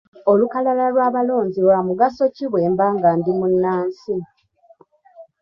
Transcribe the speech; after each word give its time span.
Olukalala 0.31 0.85
lw'abalonzi 0.93 1.59
lwa 1.65 1.79
mugaso 1.87 2.23
ki 2.35 2.45
bwe 2.51 2.63
mba 2.73 2.87
nga 2.95 3.09
ndi 3.17 3.31
munnansi? 3.39 4.15